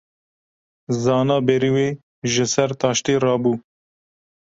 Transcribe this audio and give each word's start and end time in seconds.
Zana 1.01 1.37
berî 1.47 1.71
wê 1.75 1.87
ji 2.31 2.45
ser 2.53 2.71
taştê 2.81 3.15
rabû. 3.23 3.53